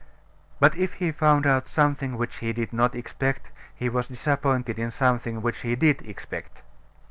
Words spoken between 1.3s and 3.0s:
out something which he did not